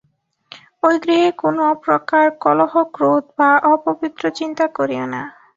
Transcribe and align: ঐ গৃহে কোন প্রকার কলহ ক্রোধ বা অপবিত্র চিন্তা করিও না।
ঐ 0.83 0.89
গৃহে 1.03 1.29
কোন 1.41 1.57
প্রকার 1.85 2.25
কলহ 2.43 2.73
ক্রোধ 2.95 3.23
বা 3.37 3.49
অপবিত্র 3.73 4.23
চিন্তা 4.39 4.65
করিও 4.77 5.05
না। 5.05 5.21